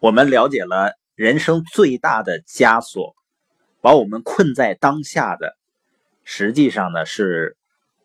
[0.00, 3.14] 我们了解了人生最大的枷锁，
[3.82, 5.58] 把我们困在当下的，
[6.24, 7.58] 实际上呢是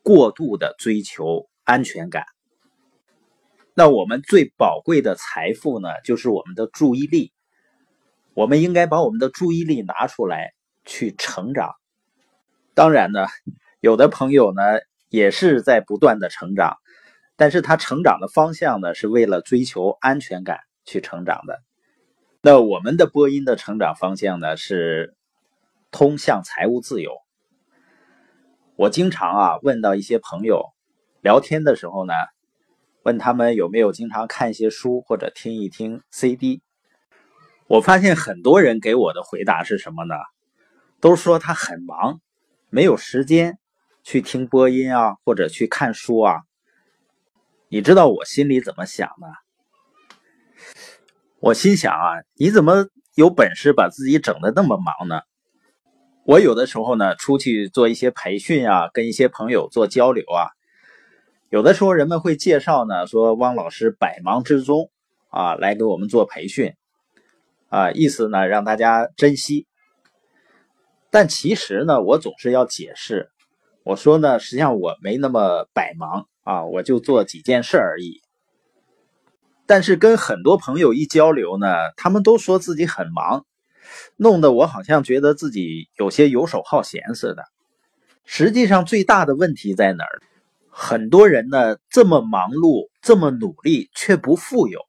[0.03, 2.25] 过度的追求安全感。
[3.73, 7.31] 那我们最宝贵的财富呢，就是我们的注意力。
[8.33, 10.51] 我们应该把我们的注意力拿出来
[10.83, 11.75] 去成长。
[12.73, 13.25] 当然呢，
[13.79, 14.61] 有的朋友呢
[15.07, 16.75] 也是在不断的成长，
[17.37, 21.61] 但是他成长的方向呢是为了追求安全感去成长的。
[22.45, 25.15] 那我们的播音的成长方向呢是
[25.89, 27.11] 通向财务自由。
[28.75, 30.67] 我经常啊问到一些朋友
[31.23, 32.13] 聊天的时候呢。
[33.01, 36.61] 问他们有没有经常看一些书或者听一听 CD？
[37.67, 40.15] 我发现很多人给我的回答是什么呢？
[40.99, 42.19] 都说他很忙，
[42.69, 43.59] 没有时间
[44.03, 46.41] 去听播音啊，或者去看书啊。
[47.69, 49.44] 你知道我心里怎么想的？
[51.45, 55.21] 我心想啊，你怎么有本事把自己整的那么忙呢？
[56.25, 60.49] 我有的时候呢，出去做一些培训啊，跟一些朋友做交流啊。
[61.51, 64.89] 有的时候人们会介绍呢，说汪老师百忙之中
[65.29, 66.73] 啊来给我们做培训，
[67.69, 69.67] 啊意思呢让大家珍惜。
[71.11, 73.29] 但其实呢，我总是要解释，
[73.83, 78.23] 我说呢，实际上我没那么百忙啊，我就做几件事而已。
[79.65, 83.45] 但是跟很多朋友一交流呢，他们都说自己很忙，
[84.15, 87.43] 弄得我好像觉得自己有些游手好闲似的。
[88.25, 90.21] 实际上最大的问题在哪儿？
[90.69, 94.81] 很多人呢这么忙碌，这么努力，却不富有。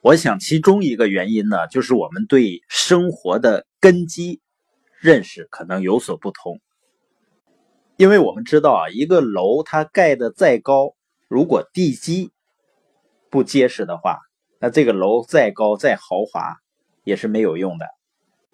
[0.00, 4.40] 我想其中一个原因呢，就是我们对生活的根基
[5.00, 6.60] 认识可能有所不同。
[7.96, 10.94] 因为我们知道啊，一个楼它盖的再高，
[11.28, 12.32] 如果地基
[13.32, 14.18] 不结实的话，
[14.60, 16.56] 那这个楼再高再豪华
[17.02, 17.86] 也是没有用的。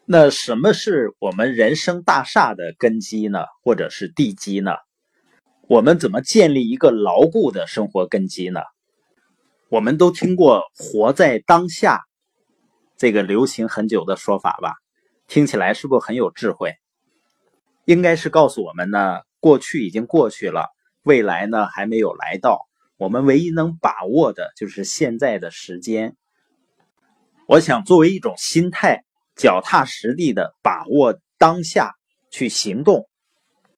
[0.06, 3.44] 那什么是我们人生大厦的根基呢？
[3.64, 4.77] 或者是地基呢？
[5.67, 8.61] 我们怎么建立一个牢固的生活根基呢？
[9.68, 12.05] 我们都听过“活在当下”
[12.96, 14.74] 这个流行很久的说法吧？
[15.27, 16.77] 听起来是不是很有智慧？
[17.84, 20.68] 应该是告诉我们呢，过去已经过去了，
[21.02, 22.67] 未来呢还没有来到，
[22.98, 26.17] 我们唯一能把握的就是现在的时间。
[27.47, 29.05] 我想作为一种心态，
[29.36, 31.95] 脚踏实地的把握当下，
[32.31, 33.09] 去行动。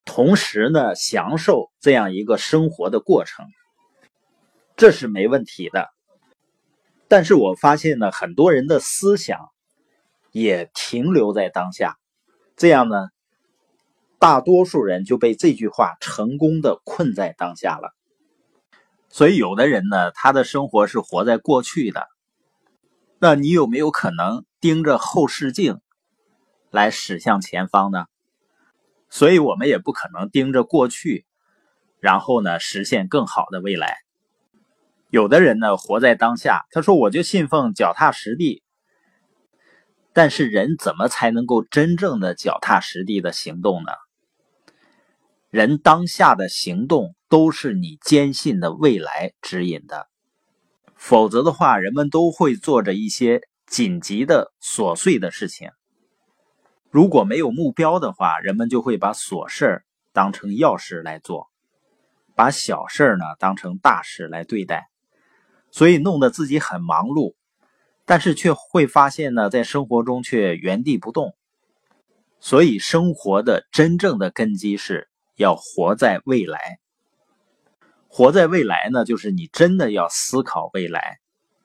[0.06, 3.44] 同时呢，享受这样一个生活的过程，
[4.74, 5.90] 这是没问题的。
[7.06, 9.38] 但是我发现呢，很多人的思想
[10.32, 11.98] 也停留在当下，
[12.56, 13.08] 这样呢，
[14.18, 17.94] 大多数人就被这句话成功的困在当下了。
[19.12, 22.06] 所以，有的人呢，他的生活是活在过去的。
[23.18, 25.80] 那你有没有可能盯着后视镜
[26.70, 28.06] 来驶向前方呢？
[29.10, 31.26] 所以我们也不可能盯着过去，
[31.98, 33.96] 然后呢实现更好的未来。
[35.08, 38.62] 有的人呢活在当下，他说我就信奉脚踏实地。
[40.12, 43.92] 但是人怎么才能够真正的脚踏实地的行动呢？
[45.50, 50.08] 人当下的行动都是你坚信的未来指引的，
[50.96, 55.70] 否则的话，人们都会做着一些紧急的琐碎的事情。
[56.90, 61.48] 如果没有目标的话，人们就会把琐事当成要事来做，
[62.34, 64.90] 把小事呢当成大事来对待，
[65.70, 67.34] 所以弄得自己很忙碌，
[68.04, 71.36] 但是却会发现呢，在生活中却原地不动。
[72.40, 76.80] 所以，生活的真正的根基是要活在未来。
[78.10, 81.20] 活在未来呢，就是你真的要思考未来，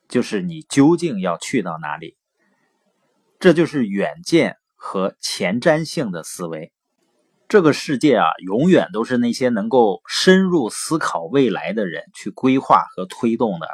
[0.08, 2.16] 就是你究竟要去到哪里，
[3.40, 4.56] 这就是远见。
[4.78, 6.72] 和前瞻性的思维，
[7.48, 13.68] 这个世界啊，永远都是那些能够深入思考未来的人去规划和推动的。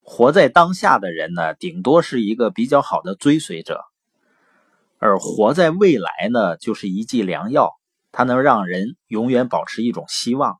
[0.00, 3.84] 活在当下的人呢，顶多是一个比较好的追随者，
[4.98, 7.74] 而活在未来呢，就是一剂良药，
[8.10, 10.58] 它能让人永远保持一种希望。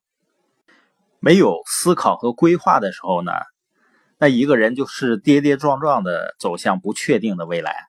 [1.26, 3.32] 没有思考和规划的时候呢，
[4.16, 7.88] 那一个人就是跌跌撞撞的走向不确定的未来。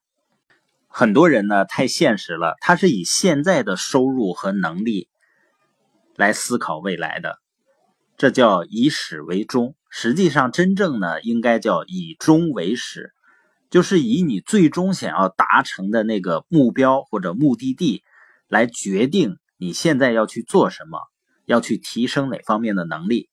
[0.88, 5.07] 很多人呢太现实了，他是以现在的收入和能力
[6.16, 7.38] 来思考未来的，
[8.18, 9.75] 这叫以始为终。
[9.92, 13.13] 实际上，真正呢应该叫以终为始，
[13.69, 18.04] 就是以你最终想要达成的那个目标或者目的地
[18.48, 21.01] 来决定你现在要去做什么，
[21.47, 23.29] 要去提升哪方面的能力。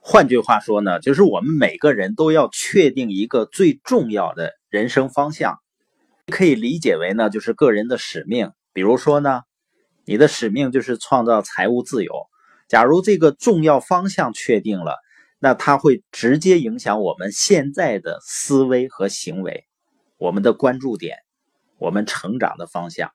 [0.00, 5.58] 换句话说呢，就是我们每个人都要确定一个最重要的人生方向，
[6.26, 8.52] 可以理解为呢，就是个人的使命。
[8.72, 9.42] 比如说呢，
[10.06, 12.12] 你的使命就是创造财务自由。
[12.66, 14.96] 假如这个重要方向确定了，
[15.38, 19.66] 那它会直接影响我们现在的思维和行为，
[20.16, 21.18] 我们的关注点，
[21.78, 23.10] 我们成长的方向。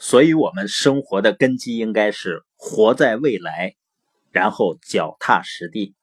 [0.00, 3.76] 所以，我们生活的根基应该是活在未来。
[4.32, 5.94] 然后脚踏实地。